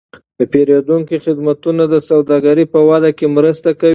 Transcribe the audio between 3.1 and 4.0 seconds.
کې مرسته کوي.